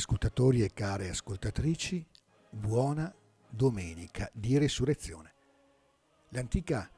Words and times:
Ascoltatori 0.00 0.62
e 0.62 0.72
care 0.72 1.10
ascoltatrici, 1.10 2.02
buona 2.48 3.14
domenica 3.50 4.30
di 4.32 4.56
resurrezione. 4.56 5.34
L'antica 6.30 6.90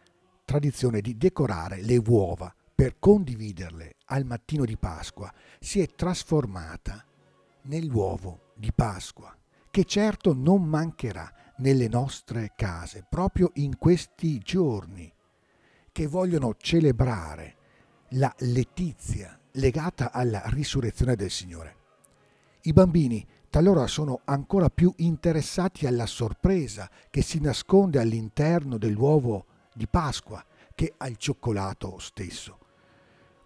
tradizione 0.45 1.01
di 1.01 1.17
decorare 1.17 1.83
le 1.83 1.97
uova 1.97 2.55
per 2.73 3.01
condividerle 3.01 3.97
al 4.05 4.25
mattino 4.25 4.65
di 4.65 4.77
Pasqua 4.77 5.35
si 5.59 5.81
è 5.81 5.89
trasformata 5.89 7.05
nell'uovo 7.63 8.53
di 8.55 8.73
Pasqua, 8.73 9.37
che 9.69 9.85
certo 9.85 10.33
non 10.33 10.63
mancherà 10.63 11.55
nelle 11.57 11.89
nostre 11.89 12.53
case 12.55 13.05
proprio 13.11 13.51
in 13.55 13.79
questi 13.79 14.39
giorni 14.39 15.13
che 15.91 16.07
vogliono 16.07 16.55
celebrare 16.57 17.57
la 18.11 18.33
letizia 18.39 19.37
legata 19.55 20.13
alla 20.13 20.43
risurrezione 20.47 21.17
del 21.17 21.33
Signore. 21.33 21.81
I 22.65 22.73
bambini 22.73 23.27
talora 23.51 23.89
sono 23.89 24.21
ancora 24.25 24.69
più 24.69 24.93
interessati 24.99 25.85
alla 25.87 26.07
sorpresa 26.07 26.89
che 27.11 27.21
si 27.21 27.41
nasconde 27.41 27.99
all'interno 27.99 28.79
dell'uovo 28.79 29.47
di 29.75 29.89
Pasqua 29.89 30.45
che 30.73 30.95
al 30.97 31.17
cioccolato 31.17 31.99
stesso. 31.99 32.59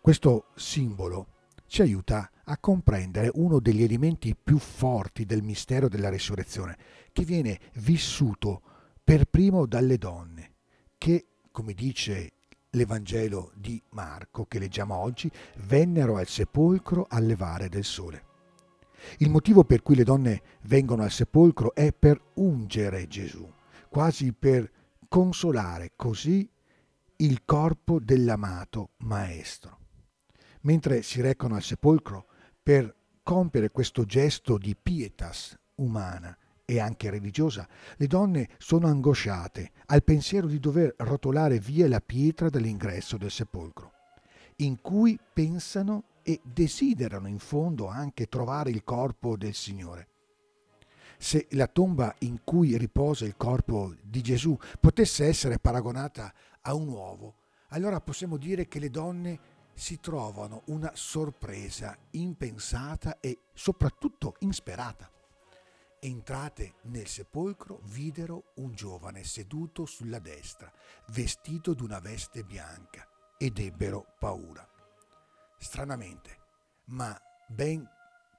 Questo 0.02 0.48
simbolo 0.54 1.28
ci 1.66 1.80
aiuta 1.80 2.30
a 2.44 2.58
comprendere 2.58 3.30
uno 3.36 3.58
degli 3.58 3.82
elementi 3.82 4.36
più 4.36 4.58
forti 4.58 5.24
del 5.24 5.42
mistero 5.42 5.88
della 5.88 6.10
risurrezione, 6.10 6.76
che 7.10 7.24
viene 7.24 7.58
vissuto 7.76 8.60
per 9.02 9.24
primo 9.24 9.64
dalle 9.64 9.96
donne, 9.96 10.52
che, 10.98 11.26
come 11.50 11.72
dice 11.72 12.32
l'Evangelo 12.68 13.50
di 13.54 13.82
Marco 13.92 14.44
che 14.44 14.58
leggiamo 14.58 14.94
oggi, 14.94 15.30
vennero 15.64 16.18
al 16.18 16.26
sepolcro 16.26 17.06
al 17.08 17.24
levare 17.24 17.70
del 17.70 17.84
sole. 17.84 18.25
Il 19.18 19.30
motivo 19.30 19.64
per 19.64 19.82
cui 19.82 19.94
le 19.94 20.04
donne 20.04 20.42
vengono 20.62 21.02
al 21.02 21.10
sepolcro 21.10 21.74
è 21.74 21.92
per 21.92 22.20
ungere 22.34 23.06
Gesù, 23.06 23.50
quasi 23.88 24.32
per 24.32 24.70
consolare 25.08 25.92
così 25.96 26.48
il 27.16 27.44
corpo 27.44 27.98
dell'amato 27.98 28.90
Maestro. 28.98 29.78
Mentre 30.62 31.02
si 31.02 31.20
recano 31.20 31.54
al 31.54 31.62
sepolcro 31.62 32.26
per 32.62 32.94
compiere 33.22 33.70
questo 33.70 34.04
gesto 34.04 34.58
di 34.58 34.76
pietas 34.76 35.58
umana 35.76 36.36
e 36.64 36.80
anche 36.80 37.10
religiosa, 37.10 37.66
le 37.96 38.06
donne 38.06 38.48
sono 38.58 38.88
angosciate 38.88 39.70
al 39.86 40.02
pensiero 40.02 40.46
di 40.46 40.58
dover 40.58 40.94
rotolare 40.98 41.58
via 41.58 41.88
la 41.88 42.00
pietra 42.00 42.48
dall'ingresso 42.48 43.16
del 43.16 43.30
sepolcro, 43.30 43.92
in 44.56 44.80
cui 44.80 45.18
pensano 45.32 46.04
e 46.28 46.40
desiderano 46.42 47.28
in 47.28 47.38
fondo 47.38 47.86
anche 47.86 48.26
trovare 48.26 48.70
il 48.70 48.82
corpo 48.82 49.36
del 49.36 49.54
Signore. 49.54 50.08
Se 51.18 51.46
la 51.52 51.68
tomba 51.68 52.12
in 52.20 52.40
cui 52.42 52.76
riposa 52.76 53.24
il 53.24 53.36
corpo 53.36 53.94
di 54.02 54.22
Gesù 54.22 54.58
potesse 54.80 55.24
essere 55.24 55.60
paragonata 55.60 56.34
a 56.62 56.74
un 56.74 56.88
uovo, 56.88 57.36
allora 57.68 58.00
possiamo 58.00 58.38
dire 58.38 58.66
che 58.66 58.80
le 58.80 58.90
donne 58.90 59.38
si 59.72 60.00
trovano 60.00 60.62
una 60.66 60.90
sorpresa 60.94 61.96
impensata 62.10 63.20
e 63.20 63.42
soprattutto 63.54 64.34
insperata. 64.40 65.08
Entrate 66.00 66.74
nel 66.86 67.06
sepolcro, 67.06 67.82
videro 67.84 68.52
un 68.56 68.74
giovane 68.74 69.22
seduto 69.22 69.86
sulla 69.86 70.18
destra, 70.18 70.72
vestito 71.10 71.72
d'una 71.72 72.00
veste 72.00 72.42
bianca, 72.42 73.08
ed 73.38 73.60
ebbero 73.60 74.14
paura. 74.18 74.68
Stranamente, 75.58 76.38
ma 76.86 77.18
ben 77.48 77.88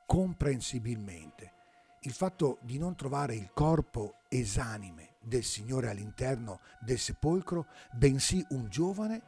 comprensibilmente, 0.05 1.53
il 2.01 2.13
fatto 2.13 2.59
di 2.61 2.77
non 2.77 2.95
trovare 2.95 3.35
il 3.35 3.51
corpo 3.53 4.19
esanime 4.29 5.15
del 5.21 5.43
Signore 5.43 5.89
all'interno 5.89 6.61
del 6.79 6.99
sepolcro, 6.99 7.67
bensì 7.91 8.45
un 8.49 8.69
giovane, 8.69 9.21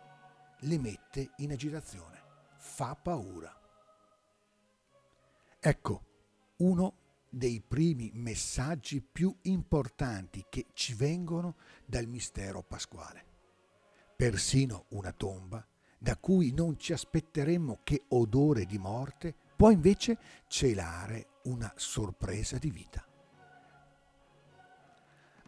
le 0.60 0.78
mette 0.78 1.32
in 1.38 1.52
agitazione, 1.52 2.22
fa 2.56 2.96
paura. 2.96 3.54
Ecco, 5.60 6.04
uno 6.58 6.94
dei 7.30 7.62
primi 7.62 8.12
messaggi 8.14 9.02
più 9.02 9.36
importanti 9.44 10.46
che 10.50 10.68
ci 10.74 10.94
vengono 10.94 11.58
dal 11.86 12.08
mistero 12.08 12.64
pasquale. 12.64 13.26
Persino 14.16 14.86
una 14.90 15.12
tomba, 15.12 15.66
da 16.00 16.16
cui 16.18 16.52
non 16.54 16.80
ci 16.80 16.94
aspetteremmo 16.94 17.80
che 17.84 18.06
odore 18.10 18.66
di 18.66 18.78
morte, 18.78 19.36
può 19.56 19.70
invece 19.70 20.18
celare 20.48 21.28
una 21.44 21.72
sorpresa 21.76 22.58
di 22.58 22.72
vita. 22.72 23.04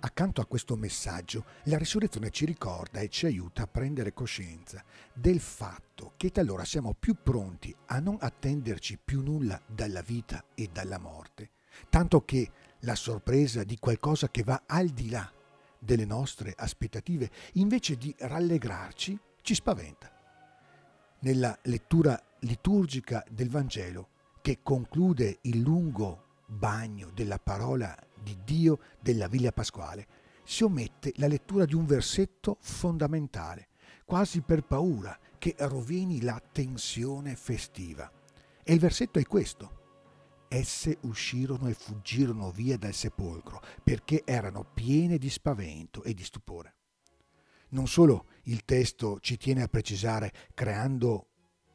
Accanto 0.03 0.41
a 0.41 0.45
questo 0.47 0.75
messaggio, 0.75 1.45
la 1.65 1.77
risurrezione 1.77 2.31
ci 2.31 2.45
ricorda 2.45 2.99
e 2.99 3.07
ci 3.07 3.27
aiuta 3.27 3.63
a 3.63 3.67
prendere 3.67 4.13
coscienza 4.13 4.83
del 5.13 5.39
fatto 5.39 6.13
che 6.17 6.31
talora 6.31 6.65
siamo 6.65 6.95
più 6.99 7.15
pronti 7.21 7.73
a 7.85 7.99
non 7.99 8.17
attenderci 8.19 8.97
più 8.97 9.21
nulla 9.21 9.61
dalla 9.65 10.01
vita 10.01 10.43
e 10.55 10.69
dalla 10.71 10.97
morte, 10.97 11.51
tanto 11.89 12.25
che 12.25 12.49
la 12.79 12.95
sorpresa 12.95 13.63
di 13.63 13.77
qualcosa 13.77 14.29
che 14.29 14.43
va 14.43 14.63
al 14.65 14.87
di 14.87 15.09
là 15.09 15.31
delle 15.77 16.05
nostre 16.05 16.53
aspettative, 16.57 17.29
invece 17.53 17.95
di 17.95 18.13
rallegrarci, 18.17 19.17
ci 19.41 19.53
spaventa. 19.53 20.20
Nella 21.23 21.55
lettura 21.65 22.19
liturgica 22.39 23.23
del 23.29 23.47
Vangelo, 23.47 24.07
che 24.41 24.61
conclude 24.63 25.37
il 25.41 25.59
lungo 25.59 26.39
bagno 26.47 27.11
della 27.13 27.37
parola 27.37 27.95
di 28.19 28.39
Dio 28.43 28.79
della 28.99 29.27
Viglia 29.27 29.51
Pasquale, 29.51 30.07
si 30.43 30.63
omette 30.63 31.13
la 31.17 31.27
lettura 31.27 31.65
di 31.65 31.75
un 31.75 31.85
versetto 31.85 32.57
fondamentale, 32.61 33.67
quasi 34.03 34.41
per 34.41 34.63
paura 34.63 35.15
che 35.37 35.53
rovini 35.59 36.21
la 36.23 36.41
tensione 36.51 37.35
festiva. 37.35 38.11
E 38.63 38.73
il 38.73 38.79
versetto 38.79 39.19
è 39.19 39.23
questo. 39.23 39.79
Esse 40.47 40.97
uscirono 41.01 41.67
e 41.67 41.75
fuggirono 41.75 42.49
via 42.49 42.77
dal 42.77 42.95
sepolcro 42.95 43.61
perché 43.83 44.23
erano 44.25 44.65
piene 44.73 45.19
di 45.19 45.29
spavento 45.29 46.01
e 46.01 46.15
di 46.15 46.23
stupore. 46.23 46.77
Non 47.71 47.87
solo 47.87 48.25
il 48.43 48.65
testo 48.65 49.19
ci 49.19 49.37
tiene 49.37 49.61
a 49.61 49.67
precisare, 49.67 50.31
creando 50.53 51.27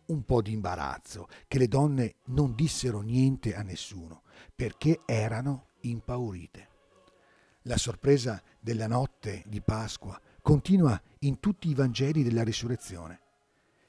un 0.06 0.24
po' 0.24 0.42
di 0.42 0.52
imbarazzo, 0.52 1.26
che 1.48 1.58
le 1.58 1.68
donne 1.68 2.16
non 2.26 2.54
dissero 2.54 3.00
niente 3.00 3.54
a 3.54 3.62
nessuno, 3.62 4.22
perché 4.54 5.00
erano 5.04 5.68
impaurite. 5.80 6.68
La 7.62 7.76
sorpresa 7.76 8.42
della 8.60 8.86
notte 8.86 9.42
di 9.46 9.60
Pasqua 9.60 10.20
continua 10.40 11.00
in 11.20 11.40
tutti 11.40 11.68
i 11.68 11.74
Vangeli 11.74 12.22
della 12.22 12.44
risurrezione, 12.44 13.20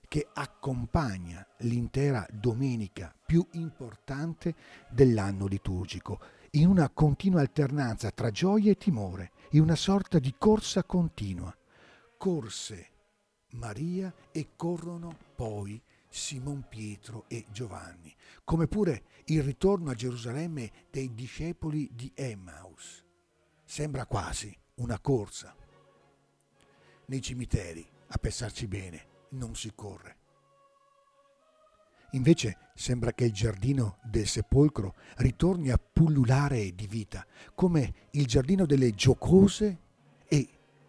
che 0.08 0.28
accompagna 0.34 1.46
l'intera 1.60 2.26
domenica 2.32 3.14
più 3.26 3.46
importante 3.52 4.56
dell'anno 4.90 5.46
liturgico, 5.46 6.20
in 6.52 6.68
una 6.68 6.90
continua 6.90 7.42
alternanza 7.42 8.10
tra 8.12 8.32
gioia 8.32 8.72
e 8.72 8.78
timore, 8.78 9.32
in 9.52 9.62
una 9.62 9.76
sorta 9.76 10.18
di 10.18 10.34
corsa 10.38 10.84
continua. 10.86 11.56
Corse 12.18 12.96
Maria 13.52 14.14
e 14.32 14.50
corrono 14.56 15.16
poi 15.36 15.82
Simon 16.10 16.66
Pietro 16.68 17.26
e 17.28 17.46
Giovanni, 17.52 18.14
come 18.44 18.68
pure 18.68 19.04
il 19.26 19.44
ritorno 19.44 19.92
a 19.92 19.94
Gerusalemme 19.94 20.72
dei 20.90 21.14
discepoli 21.14 21.90
di 21.94 22.12
Emmaus. 22.16 23.06
Sembra 23.64 24.06
quasi 24.06 24.56
una 24.76 25.00
corsa. 25.00 25.56
Nei 27.06 27.22
cimiteri, 27.22 27.88
a 28.08 28.18
pensarci 28.18 28.68
bene, 28.68 29.08
non 29.30 29.56
si 29.56 29.72
corre. 29.76 30.16
Invece 32.12 32.72
sembra 32.74 33.14
che 33.14 33.26
il 33.26 33.34
giardino 33.34 34.00
del 34.04 34.28
sepolcro 34.28 34.96
ritorni 35.18 35.70
a 35.70 35.78
pullulare 35.78 36.74
di 36.74 36.88
vita, 36.88 37.26
come 37.54 38.08
il 38.12 38.26
giardino 38.26 38.66
delle 38.66 38.92
giocose 38.92 39.86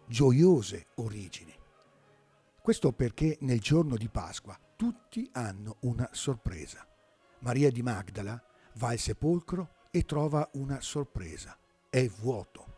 gioiose 0.09 0.87
origini. 0.95 1.53
Questo 2.59 2.91
perché 2.91 3.37
nel 3.41 3.59
giorno 3.59 3.95
di 3.95 4.09
Pasqua 4.09 4.59
tutti 4.75 5.29
hanno 5.33 5.77
una 5.81 6.09
sorpresa. 6.11 6.85
Maria 7.39 7.69
di 7.71 7.83
Magdala 7.83 8.43
va 8.77 8.89
al 8.89 8.97
sepolcro 8.97 9.75
e 9.91 10.05
trova 10.05 10.49
una 10.53 10.81
sorpresa. 10.81 11.55
È 11.89 12.07
vuoto. 12.07 12.77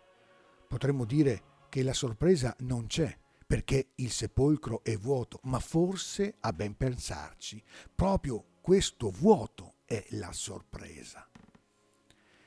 Potremmo 0.67 1.05
dire 1.05 1.43
che 1.69 1.83
la 1.83 1.93
sorpresa 1.93 2.53
non 2.59 2.87
c'è 2.87 3.17
perché 3.47 3.91
il 3.95 4.11
sepolcro 4.11 4.83
è 4.83 4.97
vuoto, 4.97 5.39
ma 5.43 5.59
forse, 5.59 6.35
a 6.41 6.51
ben 6.53 6.75
pensarci, 6.75 7.61
proprio 7.95 8.45
questo 8.61 9.09
vuoto 9.09 9.75
è 9.85 10.05
la 10.11 10.31
sorpresa. 10.31 11.27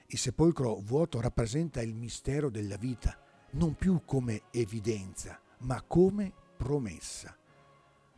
Il 0.06 0.18
sepolcro 0.18 0.76
vuoto 0.80 1.20
rappresenta 1.20 1.82
il 1.82 1.94
mistero 1.94 2.48
della 2.50 2.76
vita, 2.76 3.18
non 3.54 3.74
più 3.74 4.02
come 4.04 4.42
evidenza, 4.50 5.40
ma 5.58 5.82
come 5.82 6.32
promessa. 6.56 7.36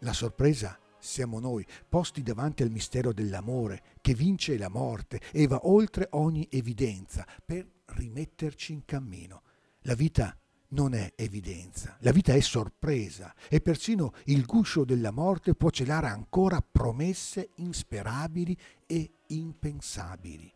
La 0.01 0.13
sorpresa 0.13 0.79
siamo 0.99 1.39
noi, 1.39 1.65
posti 1.89 2.23
davanti 2.23 2.63
al 2.63 2.71
mistero 2.71 3.13
dell'amore 3.13 3.83
che 4.01 4.15
vince 4.15 4.59
la 4.59 4.69
morte 4.69 5.21
e 5.33 5.47
va 5.47 5.61
oltre 5.65 6.09
ogni 6.13 6.47
evidenza 6.51 7.27
per 7.45 7.67
rimetterci 7.87 8.73
in 8.73 8.85
cammino. 8.85 9.43
La 9.83 9.95
vita 9.95 10.37
non 10.69 10.95
è 10.95 11.13
evidenza, 11.15 11.97
la 12.01 12.11
vita 12.11 12.33
è 12.33 12.41
sorpresa 12.41 13.33
e 13.49 13.61
persino 13.61 14.13
il 14.25 14.45
guscio 14.45 14.85
della 14.85 15.13
morte 15.13 15.55
può 15.55 15.71
celare 15.71 16.09
ancora 16.09 16.61
promesse 16.61 17.51
insperabili 17.57 18.57
e 18.87 19.13
impensabili. 19.29 20.53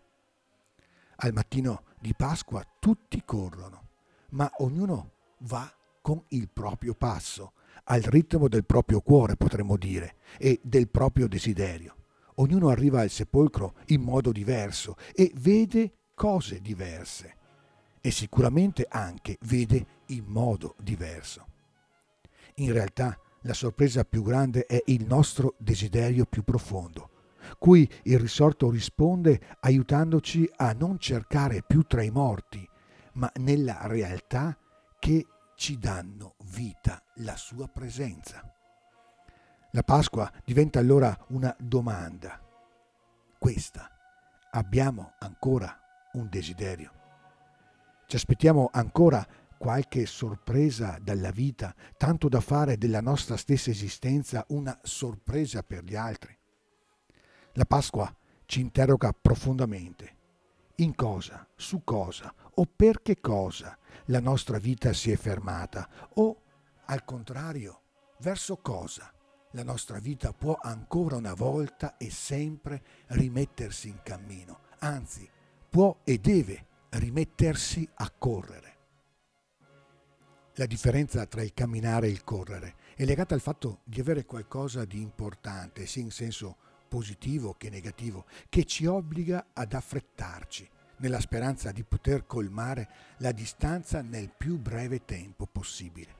Al 1.22 1.32
mattino 1.32 1.84
di 2.00 2.14
Pasqua 2.14 2.66
tutti 2.80 3.22
corrono, 3.24 3.89
ma 4.30 4.50
ognuno 4.58 5.12
va 5.40 5.70
con 6.00 6.22
il 6.28 6.48
proprio 6.52 6.94
passo, 6.94 7.52
al 7.84 8.02
ritmo 8.02 8.48
del 8.48 8.64
proprio 8.64 9.00
cuore, 9.00 9.36
potremmo 9.36 9.76
dire, 9.76 10.16
e 10.38 10.60
del 10.62 10.88
proprio 10.88 11.28
desiderio. 11.28 11.96
Ognuno 12.36 12.68
arriva 12.68 13.00
al 13.00 13.10
sepolcro 13.10 13.74
in 13.86 14.00
modo 14.00 14.32
diverso 14.32 14.96
e 15.14 15.30
vede 15.36 15.92
cose 16.14 16.60
diverse 16.60 17.36
e 18.00 18.10
sicuramente 18.10 18.86
anche 18.88 19.36
vede 19.42 19.86
in 20.06 20.24
modo 20.26 20.74
diverso. 20.82 21.46
In 22.56 22.72
realtà 22.72 23.18
la 23.42 23.54
sorpresa 23.54 24.04
più 24.04 24.22
grande 24.22 24.66
è 24.66 24.82
il 24.86 25.04
nostro 25.06 25.54
desiderio 25.58 26.24
più 26.24 26.42
profondo, 26.42 27.10
cui 27.58 27.88
il 28.04 28.18
risorto 28.18 28.70
risponde 28.70 29.40
aiutandoci 29.60 30.50
a 30.56 30.72
non 30.72 30.98
cercare 30.98 31.62
più 31.66 31.82
tra 31.82 32.02
i 32.02 32.10
morti, 32.10 32.68
ma 33.20 33.30
nella 33.36 33.86
realtà 33.86 34.56
che 34.98 35.26
ci 35.54 35.78
danno 35.78 36.36
vita, 36.44 37.02
la 37.16 37.36
sua 37.36 37.68
presenza. 37.68 38.42
La 39.72 39.82
Pasqua 39.82 40.32
diventa 40.42 40.78
allora 40.78 41.14
una 41.28 41.54
domanda. 41.58 42.40
Questa. 43.38 43.90
Abbiamo 44.52 45.12
ancora 45.18 45.78
un 46.14 46.28
desiderio. 46.30 46.92
Ci 48.06 48.16
aspettiamo 48.16 48.70
ancora 48.72 49.24
qualche 49.58 50.06
sorpresa 50.06 50.96
dalla 50.98 51.30
vita, 51.30 51.74
tanto 51.98 52.26
da 52.28 52.40
fare 52.40 52.78
della 52.78 53.02
nostra 53.02 53.36
stessa 53.36 53.68
esistenza 53.68 54.46
una 54.48 54.76
sorpresa 54.82 55.62
per 55.62 55.84
gli 55.84 55.94
altri. 55.94 56.34
La 57.52 57.66
Pasqua 57.66 58.12
ci 58.46 58.60
interroga 58.60 59.12
profondamente. 59.12 60.16
In 60.76 60.94
cosa, 60.94 61.46
su 61.54 61.84
cosa 61.84 62.34
o 62.60 62.66
per 62.66 63.00
che 63.00 63.20
cosa 63.20 63.76
la 64.06 64.20
nostra 64.20 64.58
vita 64.58 64.92
si 64.92 65.10
è 65.10 65.16
fermata 65.16 65.88
o, 66.14 66.42
al 66.84 67.04
contrario, 67.04 67.80
verso 68.18 68.58
cosa 68.58 69.10
la 69.52 69.64
nostra 69.64 69.98
vita 69.98 70.32
può 70.32 70.58
ancora 70.60 71.16
una 71.16 71.32
volta 71.32 71.96
e 71.96 72.10
sempre 72.10 72.82
rimettersi 73.08 73.88
in 73.88 74.00
cammino, 74.02 74.60
anzi 74.80 75.28
può 75.70 76.00
e 76.04 76.18
deve 76.18 76.66
rimettersi 76.90 77.88
a 77.94 78.10
correre. 78.10 78.76
La 80.56 80.66
differenza 80.66 81.24
tra 81.24 81.42
il 81.42 81.54
camminare 81.54 82.08
e 82.08 82.10
il 82.10 82.24
correre 82.24 82.74
è 82.94 83.04
legata 83.04 83.34
al 83.34 83.40
fatto 83.40 83.80
di 83.84 84.00
avere 84.00 84.26
qualcosa 84.26 84.84
di 84.84 85.00
importante, 85.00 85.86
sia 85.86 86.02
in 86.02 86.10
senso 86.10 86.56
positivo 86.88 87.54
che 87.54 87.70
negativo, 87.70 88.26
che 88.50 88.64
ci 88.64 88.84
obbliga 88.84 89.46
ad 89.54 89.72
affrettarci, 89.72 90.68
nella 91.00 91.20
speranza 91.20 91.72
di 91.72 91.82
poter 91.84 92.26
colmare 92.26 92.88
la 93.18 93.32
distanza 93.32 94.02
nel 94.02 94.32
più 94.36 94.58
breve 94.58 95.04
tempo 95.04 95.46
possibile. 95.46 96.18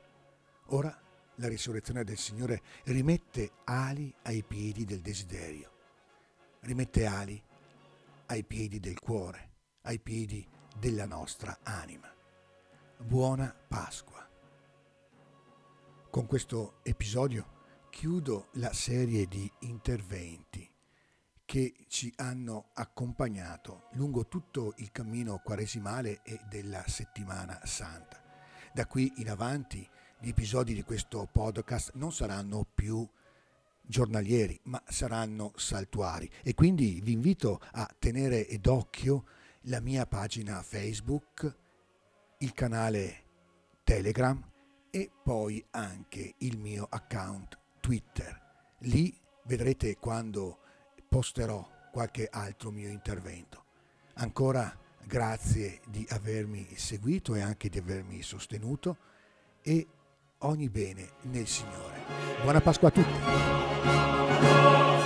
Ora 0.66 0.96
la 1.36 1.48
risurrezione 1.48 2.04
del 2.04 2.18
Signore 2.18 2.62
rimette 2.84 3.52
ali 3.64 4.12
ai 4.22 4.42
piedi 4.42 4.84
del 4.84 5.00
desiderio, 5.00 5.70
rimette 6.60 7.06
ali 7.06 7.42
ai 8.26 8.44
piedi 8.44 8.78
del 8.78 8.98
cuore, 8.98 9.50
ai 9.82 9.98
piedi 9.98 10.46
della 10.78 11.06
nostra 11.06 11.58
anima. 11.62 12.12
Buona 12.96 13.54
Pasqua. 13.68 14.28
Con 16.10 16.26
questo 16.26 16.80
episodio 16.82 17.58
chiudo 17.90 18.48
la 18.52 18.72
serie 18.72 19.26
di 19.26 19.50
interventi 19.60 20.69
che 21.50 21.74
ci 21.88 22.12
hanno 22.18 22.66
accompagnato 22.74 23.88
lungo 23.94 24.28
tutto 24.28 24.72
il 24.76 24.92
cammino 24.92 25.40
quaresimale 25.42 26.20
e 26.22 26.38
della 26.48 26.84
settimana 26.86 27.58
santa. 27.64 28.22
Da 28.72 28.86
qui 28.86 29.14
in 29.16 29.28
avanti 29.28 29.84
gli 30.20 30.28
episodi 30.28 30.74
di 30.74 30.84
questo 30.84 31.28
podcast 31.32 31.94
non 31.94 32.12
saranno 32.12 32.64
più 32.72 33.04
giornalieri, 33.82 34.60
ma 34.66 34.80
saranno 34.86 35.50
saltuari 35.56 36.30
e 36.44 36.54
quindi 36.54 37.00
vi 37.02 37.10
invito 37.10 37.60
a 37.72 37.92
tenere 37.98 38.46
d'occhio 38.60 39.24
la 39.62 39.80
mia 39.80 40.06
pagina 40.06 40.62
Facebook, 40.62 41.56
il 42.38 42.52
canale 42.52 43.24
Telegram 43.82 44.40
e 44.88 45.10
poi 45.20 45.66
anche 45.70 46.34
il 46.38 46.58
mio 46.58 46.86
account 46.88 47.58
Twitter. 47.80 48.40
Lì 48.82 49.12
vedrete 49.46 49.96
quando 49.96 50.59
posterò 51.10 51.68
qualche 51.90 52.28
altro 52.30 52.70
mio 52.70 52.88
intervento. 52.88 53.64
Ancora 54.14 54.74
grazie 55.04 55.80
di 55.88 56.06
avermi 56.10 56.68
seguito 56.76 57.34
e 57.34 57.40
anche 57.40 57.68
di 57.68 57.78
avermi 57.78 58.22
sostenuto 58.22 58.96
e 59.60 59.88
ogni 60.38 60.70
bene 60.70 61.10
nel 61.22 61.48
Signore. 61.48 61.98
Buona 62.42 62.60
Pasqua 62.60 62.88
a 62.88 62.92
tutti. 62.92 64.99